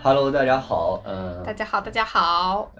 [0.00, 2.72] Hello，大家好，嗯、大家好，大家好。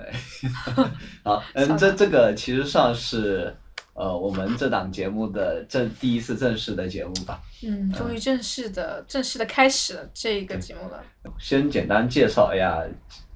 [1.24, 3.54] 好，嗯，这这个其实上是
[3.95, 7.41] 呃我们这档节目的正第一次正式的节目吧。
[7.65, 11.03] 嗯，终于正式的、正式的开始了这个节目了。
[11.38, 12.83] 先简单介绍一下，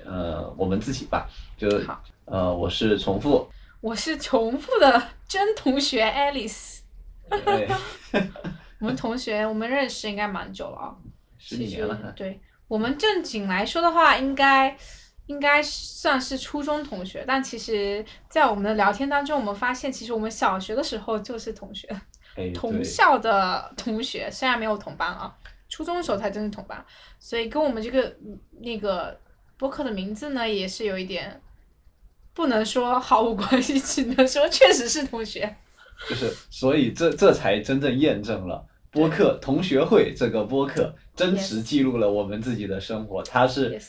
[0.05, 1.29] 呃，我们自己吧，
[1.59, 3.47] 就好呃，我是重复，
[3.81, 6.79] 我是重复的真同学 Alice。
[7.29, 7.69] 对，
[8.79, 10.95] 我们同学，我们认识应该蛮久了啊，
[11.37, 11.97] 十几年了。
[12.15, 14.77] 对我们正经来说的话，应该
[15.27, 21.89] 应该算是初中同学，但其实，在我们的聊天当中，我们发现，其实我们小学的时候就是同学。
[22.35, 25.37] 哎，同，校的同学，虽然没有同班啊，
[25.69, 26.83] 初中的时候才真是同班，
[27.19, 29.21] 所以跟我们这个嗯那个
[29.59, 31.43] 博客的名字呢，也是有一点
[32.33, 35.55] 不能说毫无关系，只能说确实是同学。
[36.09, 43.81] 就是所以这这才真正验证了播客同学会这个播客真实记录了我们自己的生活，它是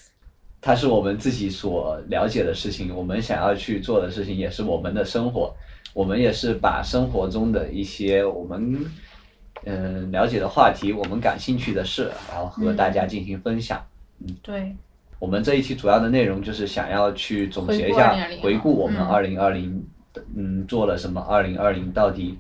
[0.61, 5.53] 它是我们自己所了解的事情，我们想要去做的事情，也是我们的生活。
[5.93, 8.83] 我们也是把生活中的一些我们
[9.65, 13.85] 嗯、了解的话题，我们感兴趣的事，然后和嗯大家进行分享。
[14.19, 14.75] 嗯对，
[15.19, 19.85] 我们这一期主要的内容就是想要去总结一下回顾我们嗯二零二零，
[20.35, 21.21] 嗯，做了什么？
[21.21, 22.37] 二零二零到底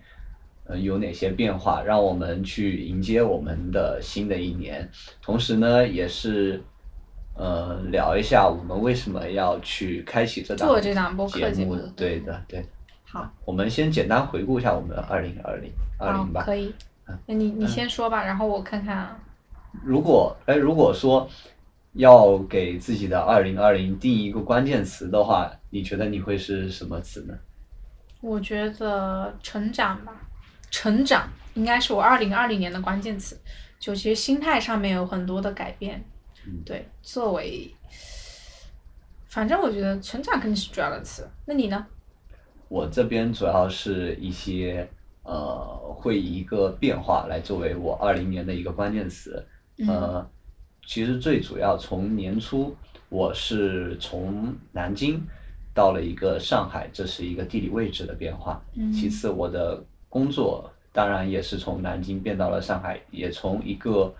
[0.73, 1.83] 呃有哪些变化？
[1.83, 4.89] 让我们去迎接我们的新的一年。
[5.21, 6.61] 同时呢，也是
[7.35, 11.77] 呃聊一下我们为什么要去开启这档做这档播客节目。
[11.95, 12.65] 对的，对。
[13.03, 16.41] 好，我们先简单回顾一下我们的二零二零二零，吧。
[16.43, 16.73] 可以。
[17.27, 19.15] 那你你先说吧，然后我看看。
[19.83, 21.29] 如果哎，如果说
[21.93, 27.35] 要给自己的二零二零定一个关键词的话，你觉得你会是什么词呢？
[28.21, 30.13] 我觉得成长吧，
[30.73, 33.39] 成长应该是我二零二零年的关键词。
[33.79, 36.03] 就其实心态上面有很多的改变，
[36.47, 37.69] 嗯对，作为，
[39.27, 41.29] 反正我觉得成长肯定是主要的词。
[41.45, 41.85] 那你呢？
[42.69, 44.89] 我这边主要是一些
[45.23, 49.45] 呃，会以一个变化来作为我二零年的一个关键词。
[49.77, 50.31] 嗯呃，
[50.87, 52.73] 其实最主要从年初
[53.09, 55.21] 我是从南京
[55.73, 58.63] 到了一个上海，这是一个地理位置的变化。
[58.75, 59.83] 嗯其次，我的
[60.13, 64.13] 工作当然也是从南京变到了上海，也从一个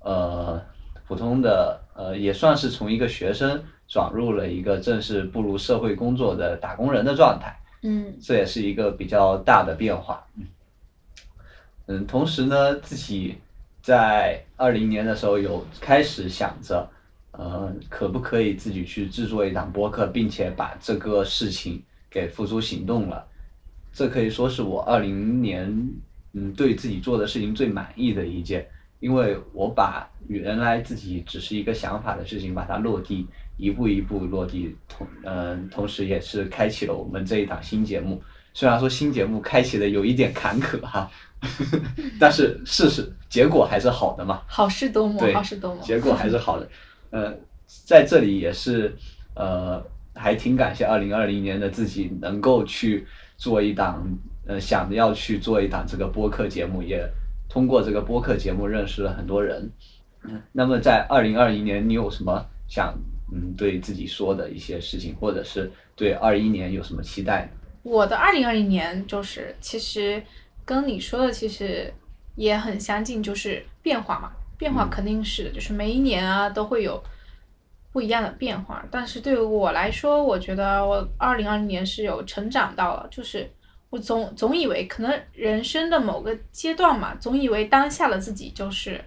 [0.00, 0.60] 呃
[1.06, 7.56] 普通的呃也算是从一个学生转入了一个正式步入社会工作的打工人的状态。
[7.82, 10.26] 嗯这也是一个比较大的变化。
[10.36, 10.44] 嗯
[11.86, 13.38] 嗯，同时呢，自己
[13.80, 16.88] 在二零年的时候有开始想着，
[17.30, 23.24] 呃，可不可以自己去制作一档播客，并且把这个事情给付诸行动了。
[23.92, 25.68] 这可以说是我二零年
[26.32, 28.66] 嗯对自己做的事情最满意的一件，
[29.00, 33.26] 因为我把原来自己只是一个想法的事情，把它落地，
[33.56, 38.22] 一步一步落地，同嗯、同时也是开启了我们这一档新节目。
[38.54, 41.10] 虽然说新节目开启的有一点坎坷哈，
[42.20, 44.42] 但是事实结果还是好的嘛。
[44.46, 45.82] 好事多磨，好事多磨。
[45.82, 46.68] 结果还是好的。
[47.10, 47.34] 呃，
[47.66, 48.94] 在这里也是
[49.34, 49.82] 呃，
[50.14, 53.06] 还挺感谢二零二零年的自己能够去
[53.42, 54.06] 做一档
[54.46, 57.04] 呃，想着要去做一档这个播客节目，也
[57.48, 59.68] 通过这个播客节目认识了很多人。
[60.22, 62.96] 嗯，那么在二零二一年，你有什么想
[63.32, 67.50] 嗯对自己说的一些事情，或者是对二一年有什么期待呢？
[67.82, 70.22] 我的二零二零年就是其实
[70.64, 71.92] 跟你说的其实
[72.36, 77.02] 也很相近，就是变化嘛，变化嗯肯定是的，就是每一年啊都会有
[77.92, 78.84] 不一样的变化。
[78.90, 83.48] 但是对于我来说，我觉得我二零二零年是有成长到了，就是
[83.90, 89.02] 我总总以为可能人生的某个阶段嘛，总以为当下的自己就是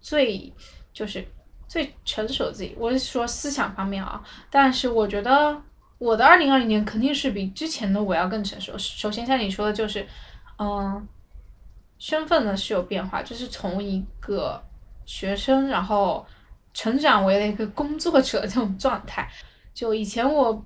[0.00, 0.52] 最
[0.92, 1.24] 就是
[1.68, 2.74] 最成熟自己。
[2.78, 5.56] 我是说思想方面啊，但是我觉得
[5.98, 8.76] 我的二零二零年肯定是比之前的我要更成熟。
[8.76, 10.06] 首先像你说的，就是
[10.58, 11.06] 嗯，
[11.98, 14.62] 身份呢是有变化，就是从一个
[15.06, 16.26] 学生，然后
[16.74, 19.26] 成长为了一个工作者这种状态。
[19.72, 20.64] 就以前我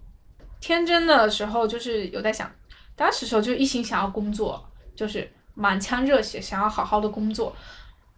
[0.60, 2.50] 天真的时候，就是有在想，
[2.96, 4.62] 当时时候就一心想要工作，
[4.96, 7.54] 就是满腔热血，想要好好的工作。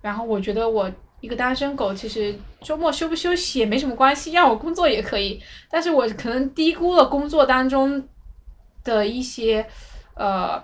[0.00, 0.90] 然后我觉得我
[1.20, 5.38] 一个单身狗，其实周末休不休息也没什么关系，让我工作也可以。
[5.68, 8.02] 但是我可能低估了工作当中
[8.82, 9.64] 的一些
[10.14, 10.58] 呃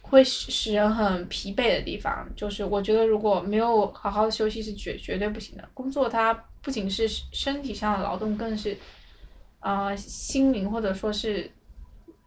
[0.00, 2.26] 会使使人很疲惫的地方。
[2.34, 5.68] 就是我觉得如果没有好好的休息是绝绝对不行的。
[5.74, 8.76] 工作它不仅是身体上的劳动，更是
[9.60, 11.50] 呃心灵或者说是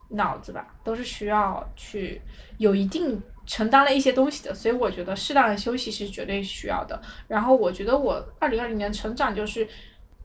[0.09, 2.21] 脑子吧，都是需要去
[2.57, 7.01] 有一定承担了一些东西的，所以我觉得适当的休息是绝对需要的。
[7.27, 9.67] 然后我觉得我二零二零年成长就是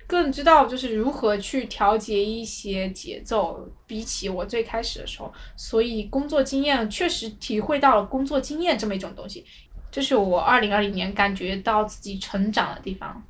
[0.07, 9.45] 更知道就是如何去调节一些节奏，比起我最开始的时候，所以工作经验确实体会到了工作经验这么一种东西，
[9.91, 13.23] 这是我二零二零年感觉到自己成长的地方。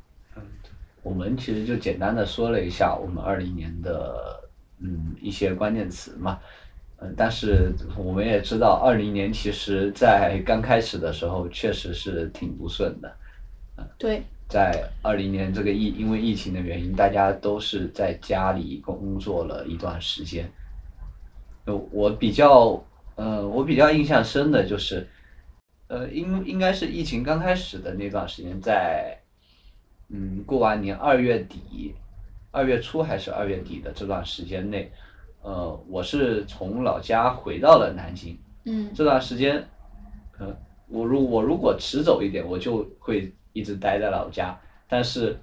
[1.07, 4.43] 我们其实就简单的说了一下我们二零年的
[4.81, 6.41] 嗯一些关键词嘛，
[6.99, 13.17] 嗯，但是我们也知道二零年其实在刚开始的时候确实是挺不顺的，
[13.97, 20.51] 对，在二零年这个疫因为疫情的原因，大家都是在家里工作了一段时间。
[21.67, 22.83] 呃，我比较
[23.15, 25.07] 呃我比较印象深的就是，
[25.87, 29.17] 呃应应该是疫情刚开始的那段时间，在
[30.09, 31.95] 嗯过完年二月底，
[32.51, 34.91] 二月初还是二月底的这段时间内，
[35.43, 38.39] 呃我是从老家回到了南京。
[38.65, 39.65] 嗯这段时间，
[40.39, 40.57] 呃，
[40.89, 44.59] 我如我如果迟走一点，我就会一直待在老家。
[44.89, 45.39] 但是，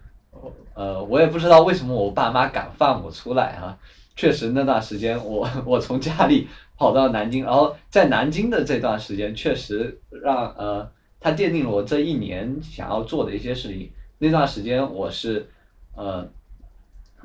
[0.73, 3.77] 呃，我也不知道为什么我爸妈敢放我出来啊。
[4.15, 10.87] 确实那段时间我 我从家里跑到南京，然后在南京的这段时间，确实让呃，
[11.19, 13.91] 它奠定了我这一年想要做的一些事情。
[14.23, 15.45] 那段时间我是，
[15.97, 16.25] 呃，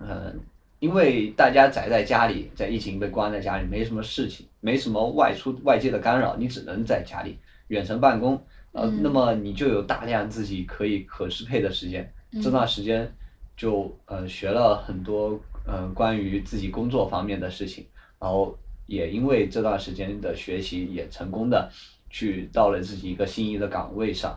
[0.01, 0.35] 呃，
[0.81, 8.35] 因为大家宅在家里，在疫情被关在家里，没什么事情，没什么外出外界的干扰，你只能在家里远程办公，
[8.73, 12.13] 呃，嗯那么你就有大量自己可以可支配的时间。
[12.43, 13.09] 这段时间
[13.57, 17.87] 就呃学了很多呃关于自己工作方面的事情，
[18.19, 21.71] 然后也因为这段时间的学习，也成功的
[22.11, 24.37] 去到了自己一个心仪的岗位上。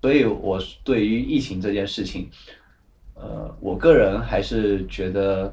[0.00, 2.30] 所以我对于疫情这件事情，
[3.14, 5.52] 呃，我个人还是觉得，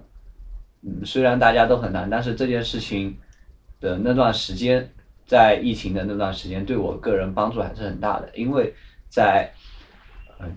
[0.81, 3.17] 嗯，虽然大家都很难，但是这件事情
[3.79, 4.87] 的那段时间，
[5.25, 8.73] 在疫情的那段时间，对我个人帮助还是很大的，因为
[9.09, 9.51] 在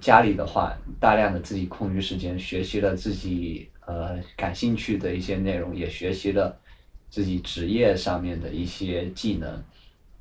[0.01, 6.59] 家里的话，大量的自己空余时间，学习了自己呃感兴趣的一些内容，也学习了
[7.09, 9.63] 自己职业上面的一些技能。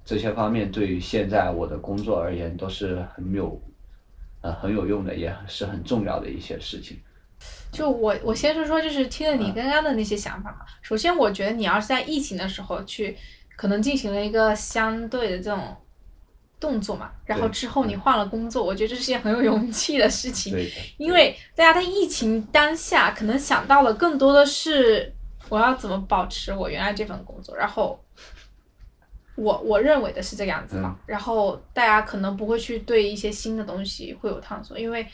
[0.05, 3.59] 这些方面对于现在我的工作而言都是很有，
[4.41, 6.99] 呃很有用的，也是很重要的一些事情。
[7.71, 10.59] 就我我先说说，就是听了你嗯刚刚的那些想法嘛。
[10.81, 13.17] 首先，我觉得你要是在疫情的时候去，
[13.57, 15.75] 可能进行了一个相对的这种
[16.59, 20.55] 动作嘛，然后之后你换了工作，我觉得这是件很有勇气的事情。
[20.97, 25.13] 因为大家在疫情当下，可能想到了更多的是
[25.49, 28.01] 我要怎么保持我原来这份工作，然后
[29.35, 30.97] 我我认为的是这个样子嘛。
[31.05, 35.05] 然后大家可能不会去对一些新的东西会有探索，因为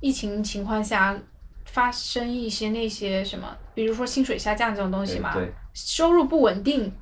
[0.00, 1.18] 疫情情况下
[1.64, 5.36] 发生一些那些什么，比如说薪水下降这种东西嘛，
[5.74, 6.92] 收入不稳定，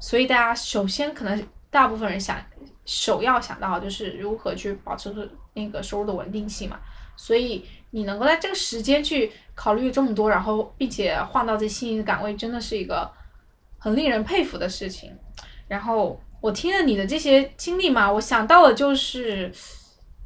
[0.00, 2.38] 所以大家首先可能大部分人想
[2.84, 5.12] 首要想到就是如何去保持
[5.54, 6.78] 那个收入的稳定性嘛。
[7.18, 13.10] 所以你能够在这个时间去考虑这么多，然后并且换到这心仪的岗位，真的是一个
[13.78, 15.10] 很令人佩服的事情。
[15.68, 19.50] 然后我听了你的这些经历嘛，我想到的就是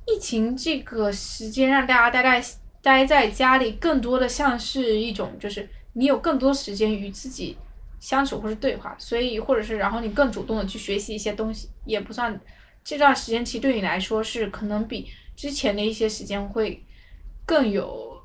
[0.06, 2.48] 疫情这个时间让大家待在
[2.82, 7.56] 待在家里，更多的像是一种就是你有更多时间与自己
[8.00, 12.38] 相处或是对话，所以或者是然后你更主动的去学习一些东西，也不算
[12.82, 16.82] 这段时间其实对你来说是可能比之前的一些时间会
[17.46, 18.18] 更有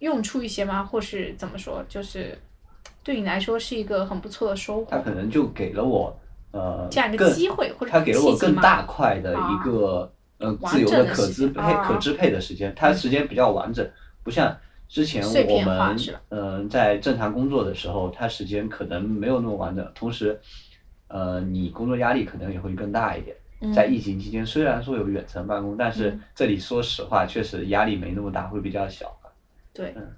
[0.00, 0.84] 用处一些吗？
[0.84, 2.38] 或是怎么说，就是
[3.02, 6.14] 对你来说是一个很不错的收获他，可能就给了我
[6.54, 13.88] 呃这样一个更机会或者他给了我更大块的一个、呃自由的可支配、啊可支配的时间，它时间比较完整，
[14.22, 14.56] 不像
[14.88, 15.96] 之前我们
[16.28, 20.40] 嗯、呃在正常工作的时候，它时间可能没有那么完整，同时
[21.08, 23.36] 呃你工作压力可能也会更大一点。
[23.72, 29.16] 在疫情期间，虽然说有远程办公，但是嗯这里说实话，确实压力没那么大，会比较小。
[29.72, 30.12] 对嗯，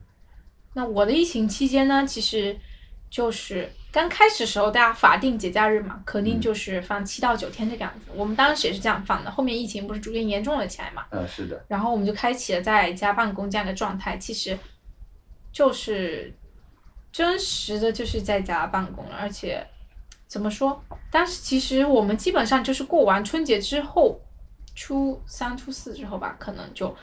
[0.74, 2.56] 那我的疫情期间呢，其实
[3.08, 8.10] 就是刚开始的时候，大家法定节假日嘛，肯定嗯就是放七到九天这个样子。
[8.14, 14.58] 我们当时也是这样放的，后面疫情不是逐渐严重了起来嘛，嗯，是的，然后我们就开启了在家办公这样的状态，其实
[15.50, 16.30] 就是
[17.10, 19.66] 真实的就是在家办公了，而且
[20.26, 20.78] 怎么说？
[21.10, 24.20] 当时其实我们基本上就是过完春节之后，
[24.74, 26.94] 初三、初四之后吧，可能就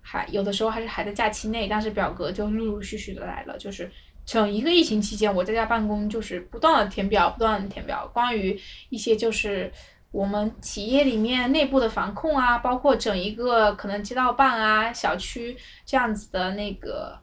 [0.00, 3.92] 还有的时候还是还在假期内，但是表格就陆陆续续的来了，就是。
[4.30, 8.56] 整一个疫情期间，我在家办公就是不断的填表，不断的填表，关于
[8.88, 9.68] 一些就是
[10.12, 17.18] 我们企业里面内部的防控啊，包括整一个可能街道办啊、小区这样子的那个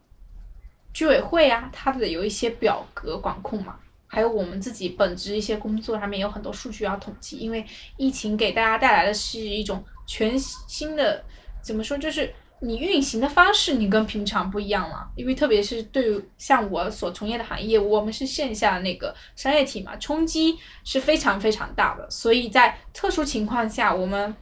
[0.93, 11.23] 居委会啊，它的有一些表格管控嘛，还有我们自己本职一些工作上面有很多数据要统计，因为疫情给大家带来的是一种全新的，
[11.61, 24.35] 怎么说，就是你运行的方式你跟平常不一样了，因为特别是对于像我所从业的行业，我们是线下那个商业体嘛，冲击是非常非常大的，所以在特殊情况下，我们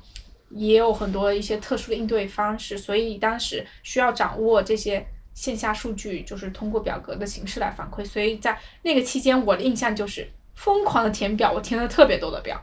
[0.50, 12.62] 也有很多一些特殊的应对方式，所以当时需要掌握这些线下数据，就是通过表格的形式来反馈，所以在那个期间，我的印象就是疯狂的填表，我填了特别多的表。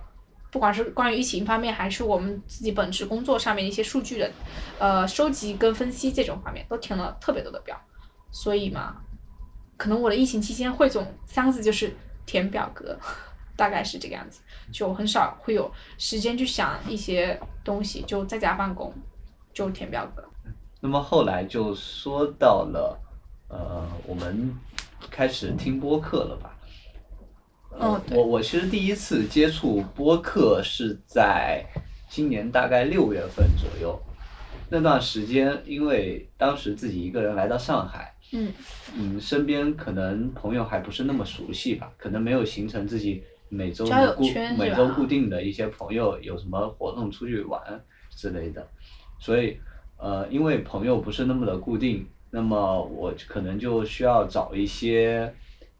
[0.52, 4.30] 不管是关于疫情方面，还是我们自己本职工作上面一些数据的，
[4.78, 7.74] 呃，收集跟分析这种方面，都填了特别多的表，
[8.30, 8.96] 所以嘛，
[9.78, 12.94] 可能我的疫情期间汇总三个字就是填表格，
[13.56, 18.94] 大概是这个样子，就很少会有时间去想一些东西，就在家办公，
[19.54, 20.22] 就填表格。
[20.82, 23.00] 那么后来就说到了，
[23.48, 24.54] 呃，我们
[25.10, 26.51] 开始听播客了吧？
[27.78, 31.64] 哦，我我其实第一次接触播客是在
[32.08, 34.00] 今年大概六月份左右，
[34.68, 38.52] 那段时间因为当时自己一个人来到上海，嗯。
[38.94, 47.58] 嗯，身边可能朋友还不是那么熟悉吧，可能没有形成自己每周固每周固定的一些朋友有什么活动出去玩
[48.10, 48.68] 之类的，
[49.18, 49.56] 所以
[49.96, 55.32] 呃，因为朋友不是那么的固定，那么我可能就需要找一些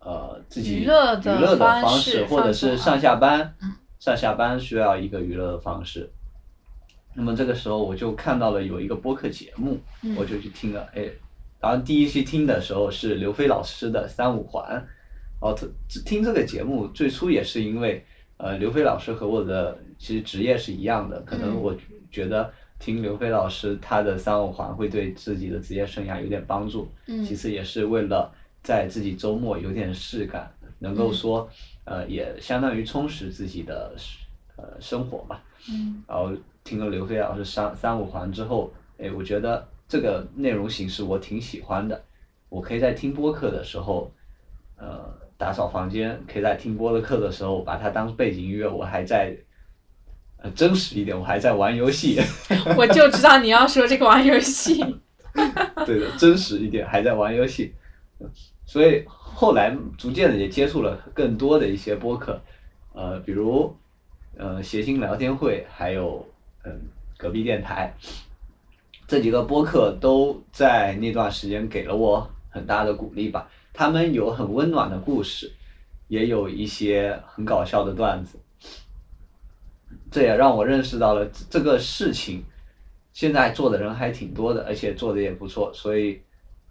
[0.04, 6.10] 呃自己娱乐的方方式或者是上下班嗯，上下班需要一个娱乐的方式。
[7.14, 11.08] 那么这个时候我就看到了有一个播客节目，嗯我就去听了，哎，
[11.60, 15.68] 然后第一期听的时候是刘飞老师的三五环，然后特
[16.06, 18.02] 听这个节目最初也是因为，
[18.38, 21.76] 呃，刘飞老师和我的其实职业是一样的，可能嗯我
[22.10, 28.32] 觉得听刘飞老师他的三五环会对自己的职业生涯有点帮助，嗯其次也是为了
[28.62, 31.14] 在自己周末有点事干，能够嗯。
[31.14, 31.50] 说，
[31.84, 33.94] 呃，也相当于充实自己的
[34.56, 35.42] 呃生活吧。
[35.68, 36.02] 嗯。
[36.06, 36.32] 然后
[36.64, 42.02] 听了刘飞老师三三五环之后，哎，我觉得这个内容形式我挺喜欢的，
[42.48, 44.10] 我可以在听播客的时候，
[44.76, 49.36] 呃，打扫房间，可以在听播的课的时候把它当背景音乐，我还在，
[50.36, 52.20] 呃，真实一点，我还在玩游戏，
[52.78, 54.80] 我就知道你要说这个玩游戏。
[55.86, 57.74] 对的，真实一点，还在玩游戏，
[58.64, 62.40] 所以后来逐渐的也接触了更多的一些播客，
[62.92, 63.74] 呃，比如
[64.36, 66.26] 呃谐星聊天会，还有
[66.64, 66.72] 嗯
[67.18, 67.94] 隔壁电台，
[69.06, 73.50] 这几个播客都在那段时间给了我很大的鼓励吧。
[73.72, 75.50] 他们有很温暖的故事，
[76.08, 78.38] 也有一些很搞笑的段子，
[80.10, 82.42] 这也让我认识到了这个事情。
[83.12, 86.20] 现在做的人还挺多的，而且做的也不错，所以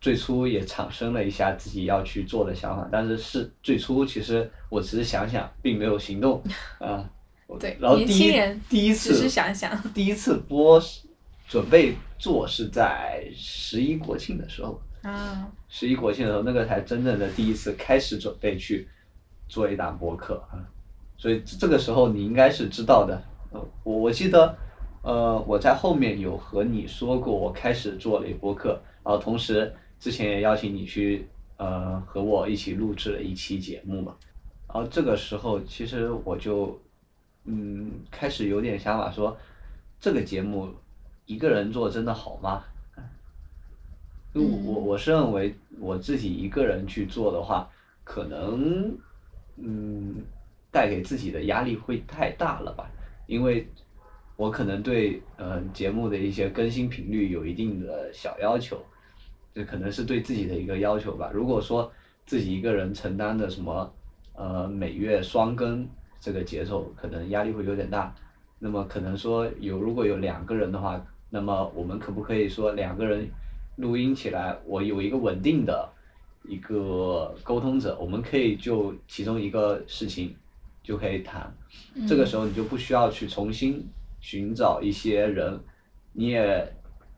[0.01, 2.89] 最初也产生了一下自己要去做的想法。
[2.91, 6.43] 但是是最初其实我只是想想，并没有行动
[6.79, 7.10] 啊。
[7.48, 9.72] 我对然后人第一次只是想想。
[9.93, 11.01] 第一次播是
[11.48, 18.88] 准备做是在十一国庆的时候，啊，十一国庆的时候，那个才真正的第一次开始准备去
[19.50, 20.63] 做一档播客啊，
[21.17, 23.22] 所以这个时候你应该是知道的。
[23.51, 24.58] 呃，我我记得，
[25.01, 31.27] 呃，我在后面有和你说过，我开始做了一播客，然后同时之前也邀请你去
[31.58, 34.15] 呃和我一起录制了一期节目嘛，
[34.67, 36.81] 然后这个时候其实我就
[37.46, 39.38] 嗯开始有点想法说，
[40.00, 40.74] 这个节目
[41.27, 42.63] 一个人做真的好吗？
[44.34, 47.70] 因为我我我是认为我自己一个人去做的话，
[48.03, 48.98] 可能
[49.58, 50.15] 嗯
[50.72, 52.89] 带给自己的压力会太大了吧，
[53.27, 53.67] 因为
[54.36, 58.84] 我可能对呃节目的一些更新频率有一定的小要求，
[59.53, 61.29] 这可能是对自己的一个要求吧。
[61.34, 61.91] 如果说
[62.25, 63.93] 自己一个人承担的什么
[64.34, 65.88] 呃每月双更
[66.20, 68.13] 这个节奏，可能压力会有点大。
[68.60, 73.27] 那么可能说有如果有两个人的话，那么我们可不可以说两个人
[73.77, 75.89] 录音起来，我有一个稳定的
[76.43, 80.36] 一个沟通者，我们可以就其中一个事情
[80.84, 81.51] 就可以谈。
[82.08, 83.84] 这个时候你就不需要去重新
[84.20, 85.60] 寻找一些人，
[86.13, 86.74] 你也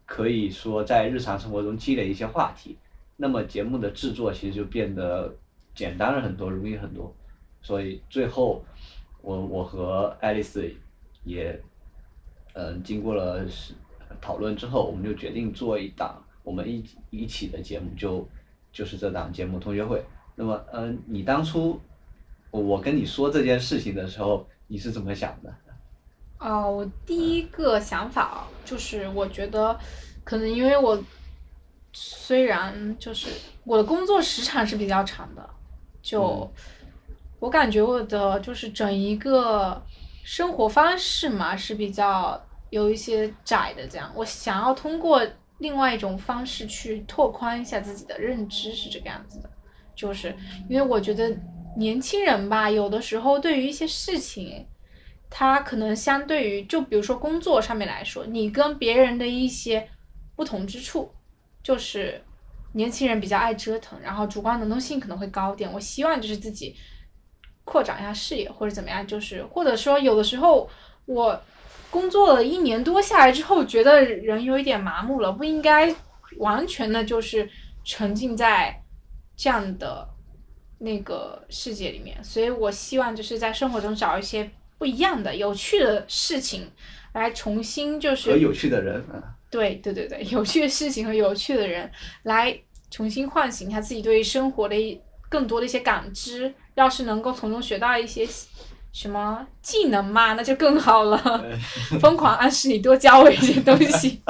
[0.06, 2.78] 可以说在日常生活中积累一些话题，
[3.18, 5.34] 那么节目的制作其实就变得
[5.74, 7.14] 简单了很多，容易很多。
[7.62, 8.64] 所以最后，
[9.22, 10.70] 我我和爱丽丝
[11.24, 11.58] 也，
[12.54, 13.46] 嗯、经过了
[14.20, 18.28] 讨论之后，我们就决定做一档我们一一起的节目，就
[18.72, 20.04] 就是这档节目同学会。
[20.36, 21.80] 那么，嗯、你当初
[22.52, 25.56] 我跟你说这件事情的时候，你是怎么想的？
[26.44, 29.80] 哦，我第一个想法啊就是，我觉得
[30.26, 31.02] 可能因为我
[31.94, 33.30] 虽然就是
[33.64, 35.50] 我的工作时长是比较长的，
[36.02, 36.52] 就、
[37.40, 39.82] 我感觉我的就是整一个
[40.24, 45.26] 生活方式嘛是比较有一些窄的，这样我想要通过
[45.60, 49.50] 另外一种方式去拓宽一下自己的认知，是这个样子的。
[49.96, 50.36] 就是
[50.68, 51.34] 因为我觉得
[51.78, 54.66] 年轻人吧，有的时候对于一些事情，
[55.36, 59.90] 他可能相对于就比如说工作上面来说，你跟别人的一些
[60.36, 61.12] 不同之处，
[61.64, 62.24] 就是
[62.74, 65.74] 年轻人比较爱折腾，然后主观能动性可能会高点。
[65.74, 66.76] 我希望就是自己
[67.64, 70.70] 扩展一下视野或者怎么样，就是或者说有的时候
[71.06, 71.42] 我
[71.90, 75.92] 工作了一年多下来之后，觉得人有一点麻木了，不应该
[76.38, 77.50] 完全的就是
[77.84, 78.80] 沉浸在。
[79.36, 80.08] 这样的
[80.78, 84.48] 那个世界里面，所以我希望就是在生活中找一些
[84.78, 86.70] 不一样的、有趣的事情，
[87.14, 89.04] 来重新就是和有趣的人
[89.50, 91.90] 对对对对，有趣的事情和有趣的人，
[92.24, 92.58] 来
[92.90, 96.54] 重新唤醒一下自己对生活的更多的一些感知。
[96.76, 98.28] 要是能够从中学到一些
[98.92, 101.18] 什么技能嘛，那就更好了。
[102.02, 104.22] 疯狂暗示你多教我一些东西。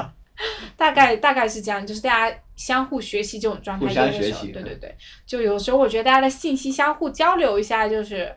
[0.75, 3.93] 大概大概是这样，就是大家相互学习这种状态，
[4.51, 8.35] 对对对，就有时候我觉得大家的信息相互交流一下，就是，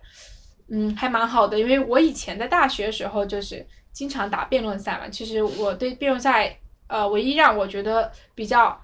[0.68, 1.58] 嗯，还蛮好的。
[1.58, 6.58] 因为我以前在大学的时候就是经常打辩论赛嘛，其实我对辩论赛，
[6.88, 8.80] 呃，唯一让我觉得比较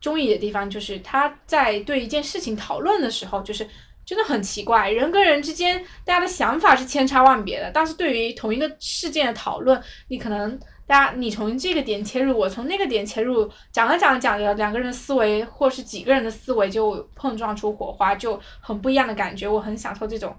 [0.00, 3.68] 中意的地方，就是他在对一件事情讨论的时候，就是
[4.04, 10.58] 真的很奇怪，人跟人之间大家的想法是千差万别的，但是对于同一个事件的讨论，你可能。
[10.86, 19.46] 大家，你从这个点切入，我从那个点切入，讲着讲着讲着，两个人的思维或是几个人的思维就碰撞出火花，就很不一样的感觉。
[19.46, 20.34] 我很享受这种，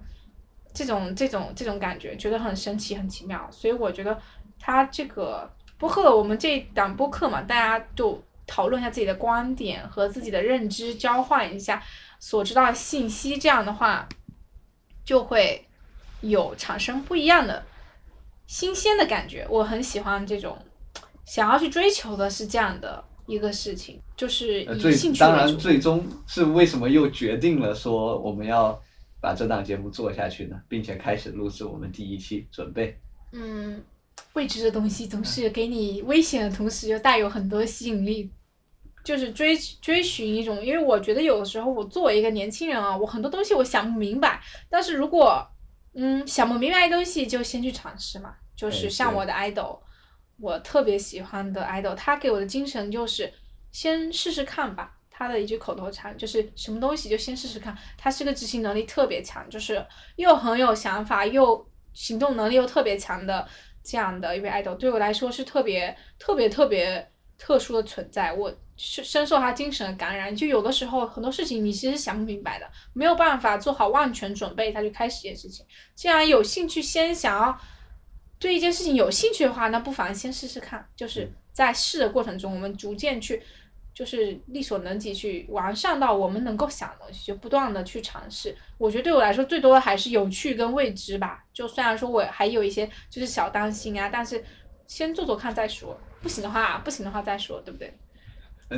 [0.74, 3.48] 这种这种这种感觉，觉得很神奇，很奇妙。
[3.52, 4.18] 所以我觉得
[4.60, 11.82] 他这个播客，我们这档播客嘛，大家就讨论一下自己的观点和自己的认知，交换一下
[12.20, 14.08] 所知道的信息，这样的话
[15.04, 15.66] 就会
[16.22, 17.64] 有产生不一样的。
[18.48, 20.58] 新鲜的感觉，我很喜欢这种，
[21.26, 28.78] 想要去追求的是这样的一个事情，就是以兴趣当然，最终是为什么又决定了说我们要
[29.22, 30.60] 把这档节目做下去呢？
[30.68, 33.00] 并且开始录制我们第一期准备。
[33.32, 33.82] 嗯，
[34.34, 38.30] 未知的东西总是给你危险的同时又带有很多吸引力，
[39.04, 45.48] 就是追追寻一种，因为我觉得有的时候我作为一个年轻人啊，我很多东西我想不明白，但是如果
[45.94, 48.36] 嗯想不明白的东西就先去尝试嘛。
[48.54, 49.80] 就是像我的 idol，
[50.38, 53.34] 我特别喜欢的 idol，他给我的精神就是
[53.72, 55.00] 先试试看吧。
[55.28, 57.78] 他的一句口头禅就是什么东西就先试试看。
[57.98, 63.48] 他是个执行能力特别强，就是又很有想法，又行动能力又特别强的
[63.84, 68.34] 这样的一位 idol，对我来说是特别特别特别特殊的存在。
[68.34, 70.36] 我深深受他精神的感染。
[70.36, 75.66] 就有的时候很多事情你其实想不明白的，没有办法做好万全准备，他就开始一件事情。
[75.94, 77.58] 既然有兴趣，先想要。
[78.40, 80.84] 对一件事情有兴趣的话，那不妨先试试看。
[80.96, 83.40] 就是在试的过程中，我们逐渐去，
[83.94, 88.56] 就是力所能及去完善到我们能够想的东西，就不断的去尝试。
[88.78, 91.44] 我觉得对我来说，最多的还是有趣跟未知吧。
[91.54, 94.44] 就虽然说我还有一些就是小担心啊，但是
[94.88, 96.00] 先做做看再说。
[96.22, 97.92] 不行的话，不行的话再说，对不对？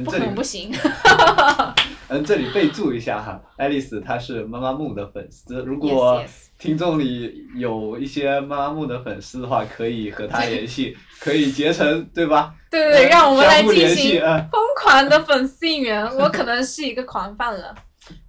[0.04, 0.71] 不可能不行。
[2.09, 5.61] 嗯，这里备注一下哈，爱丽丝她是妈妈木的粉丝。
[5.63, 6.23] 如果
[6.59, 12.53] 听众里有一些妈妈木的粉丝的话，可以和她联系，可以结成，对吧？
[12.69, 16.05] 对对对，让我们来进行疯狂的粉丝应援。
[16.17, 17.73] 我可能是一个狂 fan 了。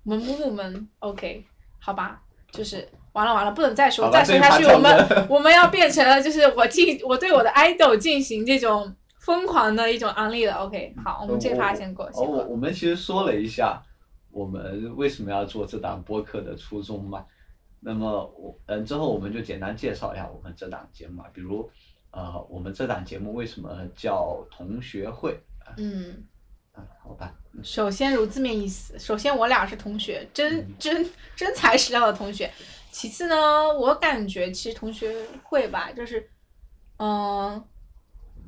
[0.04, 1.44] 我们木木们，OK，
[1.78, 2.20] 好吧，
[2.52, 8.94] 就是完了完了，不能再说，再说下去我们 我们要变成了就是我进我对我的 idol 进行这种。
[9.24, 12.04] 疯狂的一种安利了，OK，好，我们这趴先过。
[12.12, 13.82] 哦，我我们其实说了一下，
[14.30, 17.24] 我们为什么要做这档播客的初衷嘛。
[17.80, 18.06] 那么
[18.36, 21.70] 我嗯，之后我们就简单介绍一下我们这档节目，比如
[22.10, 25.40] 呃，我们这档节目为什么叫同学会？
[25.78, 26.22] 嗯，
[26.76, 27.32] 嗯，好吧。
[27.62, 32.50] 首先如字面意思，首先我俩是同学，真 真真材实料的同学。
[32.90, 33.36] 其次呢，
[33.72, 35.10] 我感觉其实同学
[35.42, 36.28] 会吧，就是
[36.98, 37.64] 嗯。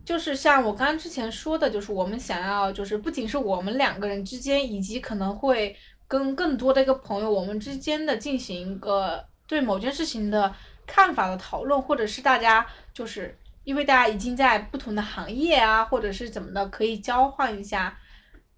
[0.06, 10.54] 就是像我刚刚之前说的，就是我们想要，就是不仅是我们两个人之间，以及可能会跟更多的一个朋友，我们之间的进行一个对某件事情的
[10.86, 12.64] 看法的讨论，或者是大家
[12.94, 17.98] 就是因为大家已经在不同的行业啊，或者是怎么的，可以交换一下，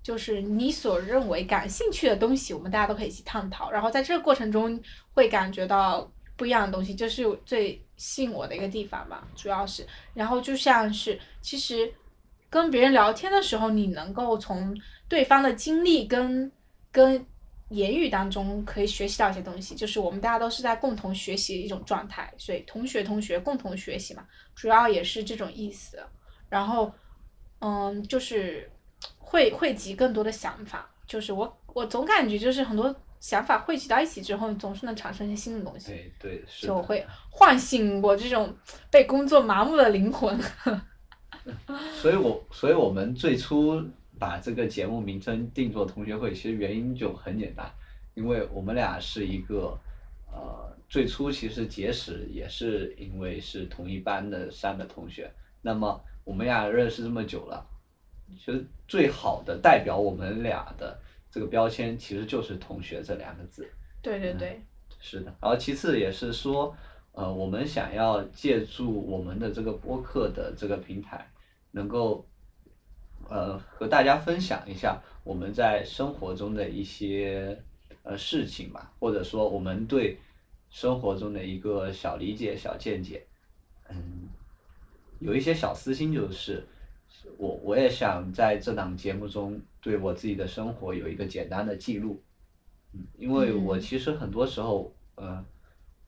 [0.02, 4.78] 就是你所认为感兴趣的东西，我们大家都可以一起探讨，然后在这个过程中
[5.14, 7.82] 会感觉到不一样的东西，就是最。
[7.98, 11.92] 吸引我的一个地方吧，主要是，然后就像是，其实
[12.48, 14.74] 跟别人聊天的时候，你能够从
[15.06, 16.50] 对方的经历跟
[16.90, 17.26] 跟
[17.68, 25.98] 言语当中可以学习到一些东西，就是我们大家都是在共同学习一种状态，所以同学同学共同学习嘛，主要也是这种意思。
[26.48, 26.90] 然后
[27.58, 28.70] 嗯，就是
[29.18, 30.88] 会汇集更多的想法。
[31.06, 35.88] 就是我我总感觉就是很多想法汇集到一起之后，总是能产生一些新的东西。
[35.88, 36.68] 对对，是的。
[36.68, 38.54] 就会唤醒我这种
[38.90, 40.38] 被工作麻木的灵魂。
[42.00, 43.82] 所以我所以我们最初
[44.18, 47.70] 把这个节目名称定做同学会，其实原因就很简单，
[48.14, 49.78] 因为我们俩是一个
[50.30, 57.66] 呃最初其实结识也是因为是同一班的三个同学，那么我们俩认识这么久了，
[58.36, 60.98] 其实最好的代表我们俩的
[61.30, 63.68] 这个标签其实就是同学这两个字。
[64.02, 64.62] 对对对。
[65.00, 66.76] 是的，然后其次也是说，
[67.12, 71.30] 呃，我们想要借助我们的这个播客的这个平台。
[71.70, 72.26] 能够，
[73.28, 77.56] 呃，和大家分享一下我们在生活中的一些
[78.02, 80.18] 呃事情吧，或者说我们对
[80.70, 83.24] 生活中的一个小理解、小见解，
[83.90, 84.28] 嗯，
[85.20, 86.66] 有一些小私心，就是
[87.36, 92.22] 我我也想在这档节目中对我自己的生活有一个简单的记录，
[92.92, 95.42] 嗯，因为我其实很多时候，呃，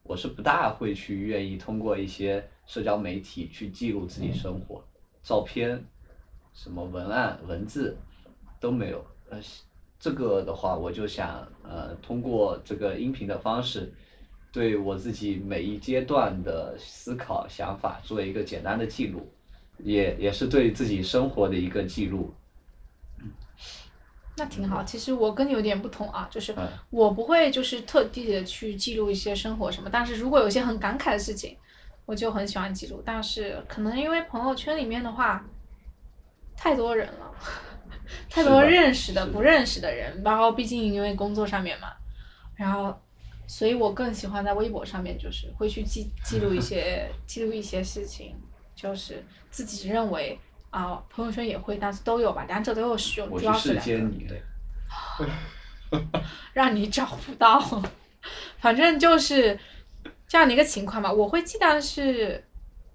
[0.03, 4.83] 我是不大会去愿意通过一些社交媒体去记录自己生活。
[5.23, 5.83] 照片，
[6.53, 7.97] 什么文案、文字
[8.59, 9.03] 都没有。
[9.31, 9.39] 呃，
[9.99, 13.91] 这个的话，我就想呃，通过这个音频的方式，
[14.51, 19.27] 对我自己每一阶段的思考、想法做一个简单的记录，
[19.79, 22.31] 也也是对自己生活的一个记录。
[24.37, 24.83] 那挺好。
[24.83, 26.55] 其实我跟你有点不同啊，就是
[26.89, 31.57] 我不会就是特地的去记录一些生活什么，但是如果有些很感慨的事情。
[32.03, 35.41] 我就很喜欢记录，但是可能因为朋友圈里面的话，
[36.57, 37.31] 太多人了，
[38.27, 41.93] 太多认识的、不认识的人，然后毕竟因为工作上面嘛，
[42.55, 42.93] 然后，
[43.47, 48.35] 所以我更喜欢在微博上面，就是会去记记录一些记录一些事情，
[48.75, 50.37] 就是自己认为
[50.71, 54.35] 啊，朋友圈也会，但是都有吧，两者都有使用，主要是两个，
[56.53, 57.61] 让你找不到，
[58.57, 59.59] 反正就是。
[60.27, 62.41] 这样的一个情况吧，我会记得是，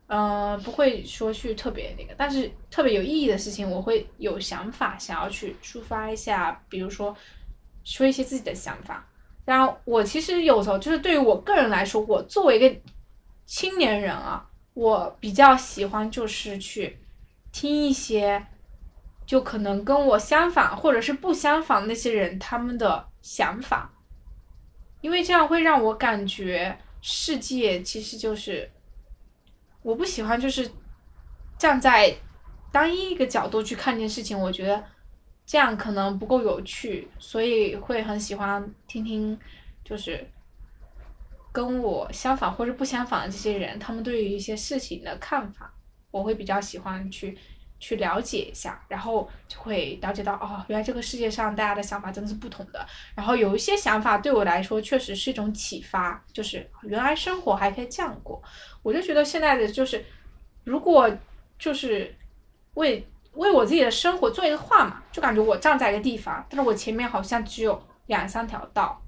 [0.07, 7.15] 嗯，不会说去特别那个，但是特别有意义的事情，我会有想法想要去抒发一下，比如说
[7.85, 9.07] 说一些自己的想法。
[9.45, 12.75] 然后我其实有时候就是对于我个人来说，我作为一个
[13.45, 16.99] 青年人啊，我比较喜欢就是去
[17.59, 18.47] 听一些，
[19.25, 23.91] 就可能跟我相反或者是不相仿那些人他们的想法，
[25.01, 26.79] 因为这样会让我感觉。
[27.01, 28.69] 世界其实就是，
[29.81, 30.69] 我不喜欢就是
[31.57, 32.15] 站在
[32.71, 34.85] 单一一个角度去看这件事情，我觉得
[35.47, 39.39] 这样可能不够有趣，所以会很喜欢听听
[39.83, 40.29] 就是
[41.53, 45.73] 跟我相反或者不相反的这些人，他们对于一些事情的看法，
[46.11, 47.39] 我会比较喜欢去。
[47.79, 52.85] 去了解一下，然后就会了解到哦，原来这个世界上大家的想法真的是不同的。
[53.15, 58.43] 然后有一些想法对我来说确实是一种启发，就是原来生活还可以这样过。
[58.83, 60.03] 我就觉得现在的就是，
[60.65, 61.07] 如果
[61.59, 62.17] 就是
[62.75, 68.99] 为为我自己的生活做一个画嘛，就感觉我站在一个地方，但是我前面好像只有两三条道，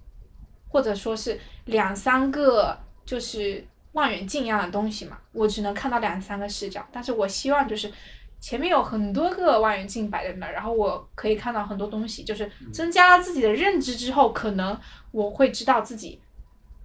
[0.69, 3.67] 或者说是两三个就是
[3.99, 6.87] 望远镜一样的东西嘛，我只能看到两三个视角。
[6.91, 7.93] 但是我希望就是。
[8.41, 14.79] 前面有很多个望远镜摆在那儿，然后我可以看到很多东西，就是增加了自己的认知之后，可能
[15.11, 16.21] 我会知道自己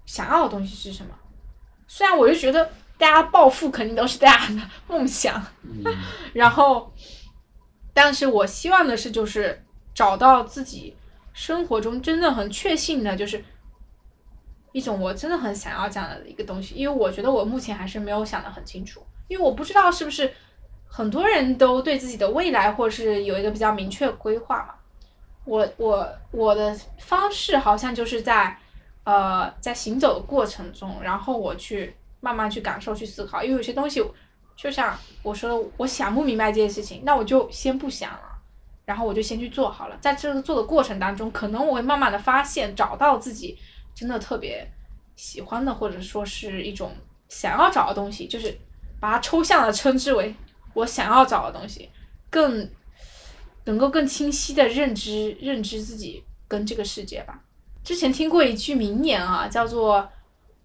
[0.08, 1.12] 想要的东西是什么。
[1.86, 5.46] 虽然我就觉得大家暴富肯定都是大家的 梦想，
[6.34, 6.92] 然后，
[7.94, 10.98] 但是我希望的是就是找到自己
[11.34, 13.46] 生活中真的很确信的，就是
[14.74, 16.76] 一种我真的很想要这样的一个东西。
[16.76, 20.30] 因为我觉得我目前还是没有想得很清楚，因为我不知道是不是。
[20.96, 24.76] 很多人都对自己的未来或是有一个比较明确规划嘛。
[25.44, 28.56] 我我我的方式好像就是在，
[29.04, 33.42] 呃，在行走的过程中，然后我去慢慢去感受、去思考。
[33.42, 34.06] 因为有些东西，
[34.56, 38.38] 就像我说的，我想不明白这件事情，那我就先不想了，
[38.86, 39.98] 然后我就先去做好了。
[40.00, 43.58] 在这个做的过程当中，可能我会慢慢的发现，找到自己
[43.96, 44.68] 真的特别
[45.16, 46.92] 喜欢的，或者说是一种
[47.30, 48.58] 想要找的东西，就是
[49.00, 50.34] 把它抽象的称之为。
[50.76, 51.88] 我想要找的东西，
[52.32, 52.68] 更
[53.66, 57.40] 能够更清晰的认知认知自己跟这个世界吧。
[57.84, 60.10] 之前听过一句名言啊，叫做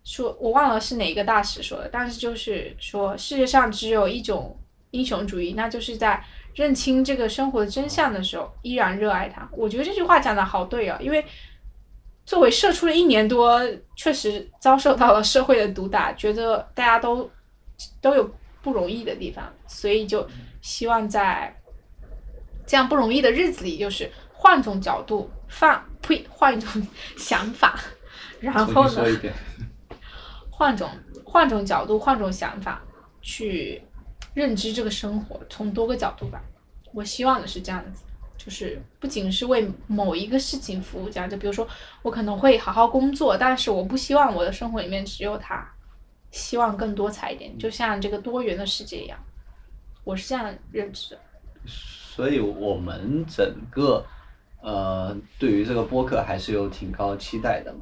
[0.05, 4.59] 说，我忘了是哪个大师说的，但是就是说世界上只有一种
[4.93, 9.47] 英雄主义，那就是在认清这个生活的真相的时候依然热爱它。
[9.53, 11.23] 我觉得这句话讲的好对啊，因为
[12.29, 13.59] 作为社畜了一年多，
[13.97, 17.31] 确实遭受到了社会的毒打， 觉得大家都
[18.03, 18.31] 都有。
[18.61, 20.29] 不容易的地方，所以就
[20.61, 21.57] 希望在
[22.67, 26.87] 这样不容易的日子里，就是换种角度，放 呸，换一种
[27.17, 27.81] 想法，
[28.41, 29.05] 然后呢。
[30.51, 30.91] 换种
[31.25, 32.83] 换种角度，换种想法
[33.23, 33.81] 去
[34.35, 36.43] 认知这个生活，从多个角度吧。
[36.93, 38.03] 我希望的是这样子，
[38.49, 41.69] 就是不仅是为某一个事情服务，这样就比如说
[42.01, 45.71] 我可能会好好工作，但是我不希望我的生活里面只有他，
[46.31, 49.19] 希望更多彩一点，就像这个多元的世界一样。
[50.03, 51.21] 我是这样认知的。
[51.67, 54.03] 所以我们整个
[54.63, 57.81] 呃对于这个播客还是有挺高期待的嘛。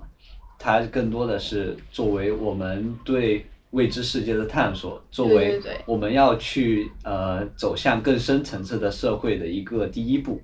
[0.58, 10.42] 它更多的是作为我们对未知世界的探索，作为我们要去呃走向更深层次的社会的一个第一步。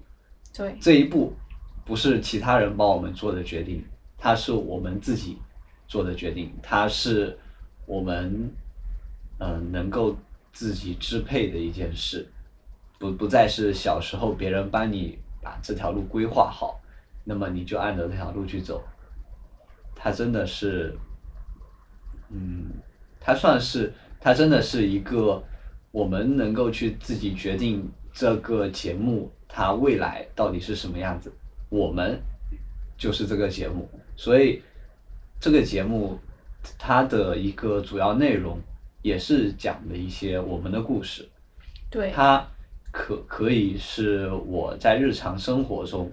[0.80, 1.32] 这一步
[1.84, 3.84] 不是其他人帮我们做的决定，
[4.18, 5.38] 它是我们自己
[5.88, 7.38] 做的决定，它是
[7.86, 8.50] 我们
[9.38, 10.16] 嗯、能够
[10.52, 12.30] 自己支配的一件事，
[12.96, 16.80] 不不再是小时候别人帮你把这条路规划好，
[17.24, 18.80] 那么你就按照这条路去走。
[19.96, 20.96] 它真的是，
[22.30, 22.70] 嗯，
[23.18, 25.42] 它算是它真的是一个
[25.90, 31.30] 我们能够去自己决定这个节目它未来到底是什么样子，
[31.68, 32.18] 我们
[32.96, 33.86] 就是这个节目，
[34.16, 34.62] 所以
[35.38, 36.18] 这个节目
[36.78, 38.58] 它的一个主要内容
[39.02, 41.28] 也是讲的一些我们的故事，
[41.90, 42.42] 对，它
[42.90, 46.10] 可可以是我在日常生活中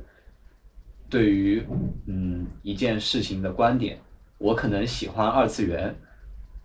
[1.10, 1.64] 对于
[2.08, 3.98] 嗯一件事情的观点，
[4.38, 5.96] 我可能喜欢二次元，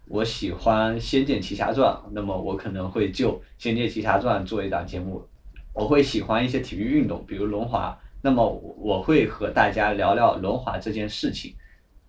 [0.08, 5.24] 我喜欢《仙剑奇侠传》，那么我可能会就《仙剑奇侠传》做一档节目。
[5.74, 11.54] 我会喜欢一些体育运动，比如轮滑，那么我会和大家聊聊轮滑这件事情。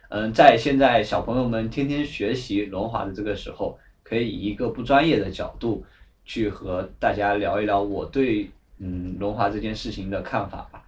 [0.10, 5.84] 嗯，在现在小朋友们天天学习轮滑的这个时候，可以以一个不专业的角度
[6.24, 10.84] 去和大家聊一聊我对嗯轮滑这件事情的看法吧。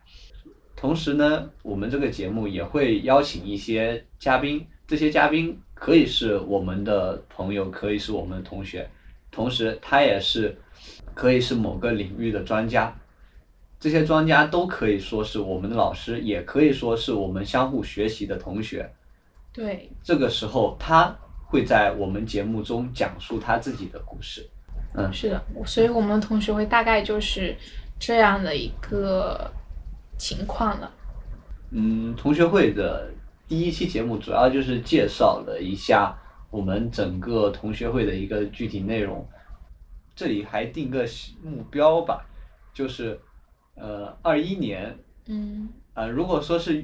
[0.75, 8.87] 同时呢，我们这个节目也会邀请一些嘉宾，这些嘉宾可以是我们的朋友，可以是我们的同学，
[9.31, 10.55] 同时他也是
[11.17, 12.95] 可以是某个领域的专家。
[13.79, 18.87] 这些专家都可以说是我们的老师，也可以说是我们相互学习的同学。
[19.51, 21.15] 对，这个时候，他
[21.47, 24.47] 会在我们节目中讲述他自己的故事。
[24.93, 27.55] 嗯，是的，所以我们同学会大概就是
[27.99, 29.51] 这样的一个
[30.19, 30.91] 情况了。
[31.71, 33.11] 嗯，同学会的
[33.47, 36.15] 第一期节目主要就是介绍了一下
[36.51, 39.27] 我们整个同学会的一个具体内容。
[40.17, 41.05] 这里还定个
[41.43, 42.25] 目标吧，
[42.73, 43.19] 就是
[43.75, 46.83] 呃，二一年嗯，呃，如果说是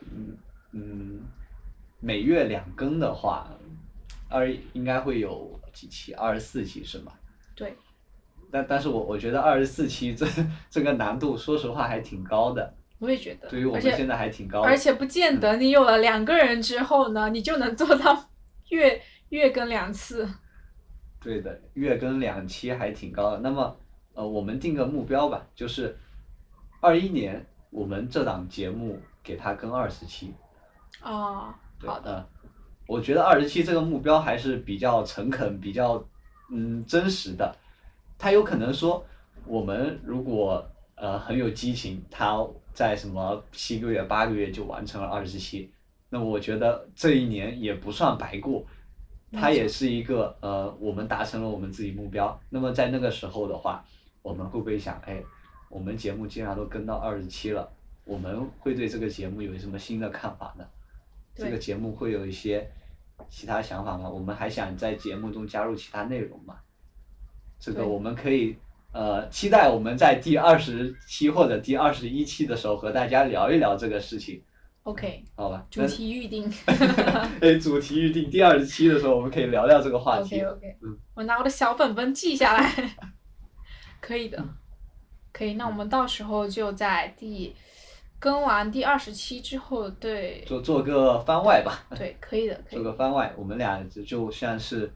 [0.00, 0.36] 嗯
[0.72, 1.20] 嗯
[2.00, 3.48] 每月两更的话，
[4.28, 6.12] 二应该会有几期？
[6.14, 7.12] 二十四期是吗？
[7.54, 7.76] 对，
[8.50, 10.26] 但但是我我觉得二十四期这
[10.68, 13.48] 这个难度，说实话还挺高的，我也觉得。
[13.48, 14.66] 对于我们现在还挺高的。
[14.66, 18.30] 而且不见得你有了两个人之后呢，你就能做到
[18.70, 20.28] 月月更两次。
[21.22, 23.38] 对的，月更两期还挺高的。
[23.38, 23.76] 那么，
[24.14, 25.96] 呃，我们定个目标吧，就是
[26.80, 30.34] 二一年我们这档节目给它更二十期。
[31.02, 32.26] 哦，好的，呃
[32.88, 36.04] 我觉得二十期这个目标还是比较诚恳、比较
[36.50, 37.54] 嗯真实的。
[38.18, 39.04] 他有可能说，
[39.46, 45.72] 我们如果呃很有激情，他在什么七个月、八个月就完成了二十期，
[46.10, 48.66] 那我觉得这一年也不算白过。
[49.32, 52.38] 它也是一个呃，我们达成了我们自己目标。
[52.50, 53.84] 那么在那个时候的话，
[54.20, 55.22] 我们会不会想，哎，
[55.68, 57.68] 我们节目既然都跟到二十期了，
[58.04, 60.64] 我们会对这个节目有什么新的看法呢？
[61.34, 62.70] 这个节目会有一些
[63.30, 64.08] 其他想法吗？
[64.08, 66.56] 我们还想在节目中加入其他内容吗？
[67.58, 68.56] 这个我们可以
[68.92, 74.42] 呃期待我们在第二十期或者第二十一期的时候和大家聊一聊这个事情，
[74.84, 75.64] OK，好吧？
[75.70, 76.52] 主题预定。
[77.40, 80.40] 哎，主题预定第二十期的时候，我们可以聊聊这个话题。
[80.42, 82.94] OK OK，嗯我拿我的小本本记下来。
[84.00, 84.44] 可以的，
[85.32, 85.54] 可以。
[85.54, 87.54] 那我们到时候就在第
[88.18, 92.90] 更完第二十期之后，对做做个番外吧，对，可以的，可做以做。
[92.90, 94.92] 个番外，我们俩就就像是，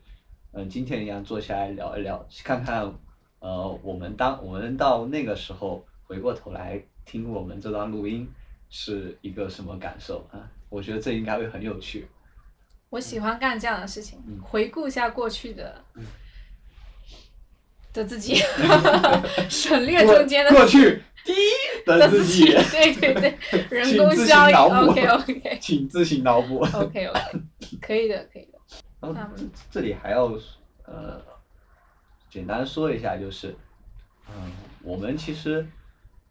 [0.53, 2.93] 嗯、今天一样坐下来聊一聊，看看，
[3.39, 8.29] 呃，我们当我们到那个时候回过头来听我们这段录音
[8.71, 10.51] 是一个什么感受啊？
[10.69, 12.09] 我觉得这应该会很有趣。
[12.91, 15.85] 我喜欢干这样的事情，嗯回顾一下过去的。
[17.93, 18.37] 的自己，
[19.49, 21.33] 省略中间的过去低
[21.87, 23.39] 的的自己，对对对，
[23.71, 26.59] 人工效应脑补，OK OK 请自行脑补。
[26.59, 27.41] OK OK，
[27.81, 28.59] 可以的可以的，
[29.01, 30.31] 然后那这这里还要
[30.85, 31.23] 呃
[32.29, 33.57] 简单说一下，就是
[34.29, 34.53] 嗯、
[34.83, 35.67] 我们其实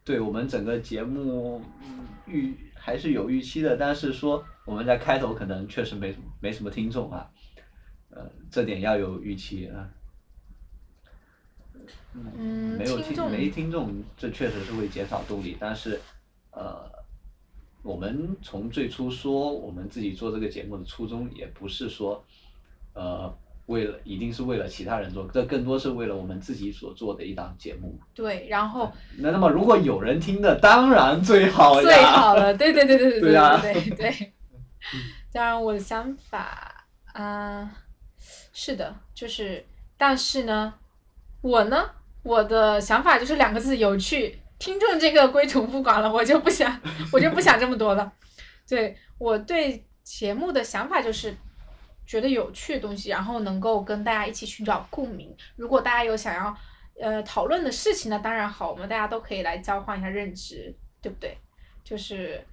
[0.06, 7.30] 对我们整个节目嗯预还是有预期的，但是说我们在开头可能确实没没什么听众啊，
[8.12, 9.90] 呃，这点要有预期啊。
[12.14, 15.58] 嗯，没有听众没听众，这确实是会减少动力。
[15.60, 16.00] 但是，
[16.52, 16.90] 呃，
[17.84, 22.24] 我们从最初说我们自己做这个节目的初衷，也不是说，
[22.94, 23.36] 呃，
[23.68, 28.00] 为了一定是为了其他人做，这更多是为了我们自己所做的一档节目。
[28.14, 31.82] 对，然后那那么，如果有人听的，当然最好呀。
[31.82, 34.34] 最好了，对对对对对对啊对对对。
[35.32, 37.72] 当然，我的想法，啊、
[38.54, 39.66] 是的，就是，
[39.98, 40.74] 但是呢，
[41.42, 41.90] 我呢，
[42.24, 44.40] 我的想法就是两个字：有趣。
[44.58, 46.80] 听众这个归途不管了，我就不想，
[47.12, 48.14] 我就不想这么多了。
[48.68, 51.36] 对我对节目的想法就是，
[52.06, 55.36] 觉得有趣的东西，然后能够跟大家一起寻找共鸣。
[55.56, 56.58] 如果大家有想要
[57.02, 61.38] 呃讨论的事情呢，当然好，我们大家都可以来交换一下认知，对不对？
[61.84, 62.44] 就是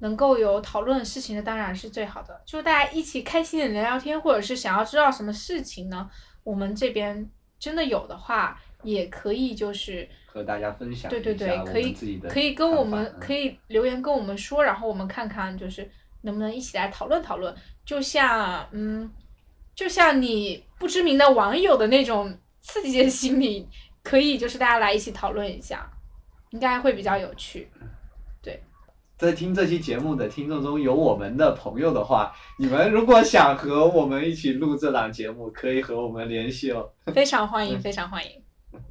[0.00, 2.42] 能够有讨论的事情呢，当然是最好的。
[2.44, 6.10] 就是大家一起开心的聊聊天，或者是想要知道什么事情呢，
[6.42, 11.92] 我们这边真的有的话，也可以就是和大家分享对对对可以
[12.28, 15.90] 可以跟我们可以留言跟我们说，然后我们看看就是
[16.24, 17.54] 能不能一起来讨论讨论。
[17.84, 19.10] 就像嗯，
[19.74, 23.68] 就像你不知名的网友的那种刺激的心理，
[24.02, 25.88] 可以就是大家来一起讨论一下，
[26.50, 27.70] 应该会比较有趣。
[28.42, 28.62] 对
[29.16, 36.90] 在听这期节目的听众中有我们的朋友的话，你们如果想和我们一起录这档节目，可以和我们联系哦。
[37.14, 38.42] 非常欢迎， 非常欢迎，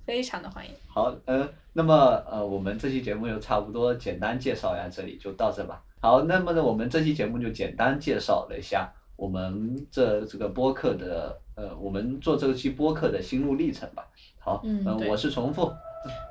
[0.05, 0.71] 非常的欢迎。
[0.87, 5.81] 好，嗯、那么呃，我们这期节目就差不多简单介绍一下，这里就到这吧。
[6.03, 14.05] 好，那么呢，我们这期节目就简单介绍了一下我们这这个播客的呃，我们做这期播客的心路历程吧。
[14.37, 15.71] 好，呃嗯对我是重复，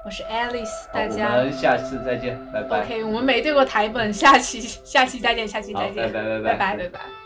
[0.05, 2.85] 我是 Alice，大家我们下次再见，拜拜。
[2.85, 6.77] OK，我们没对过台本，下期下期再见，下期再见，拜拜拜拜拜拜拜。
[6.77, 7.22] 拜